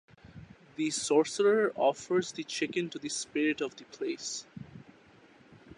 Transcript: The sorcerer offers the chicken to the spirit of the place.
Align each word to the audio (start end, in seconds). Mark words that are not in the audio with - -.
The 0.77 0.89
sorcerer 0.89 1.71
offers 1.75 2.31
the 2.31 2.43
chicken 2.43 2.89
to 2.89 2.97
the 2.97 3.07
spirit 3.09 3.61
of 3.61 3.75
the 3.75 3.83
place. 3.83 4.47